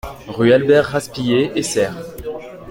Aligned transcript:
Rue 0.27 0.51
Albert 0.51 0.85
Raspiller, 0.93 1.51
Essert 1.55 1.93